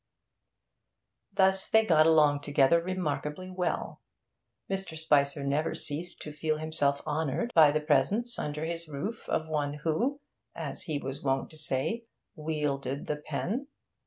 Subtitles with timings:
[1.31, 4.01] Thus they got along together remarkably well.
[4.67, 4.97] Mr.
[4.97, 9.75] Spicer never ceased to feel himself honoured by the presence under his roof of one
[9.83, 10.19] who
[10.55, 13.67] as he was wont to say wielded the pen.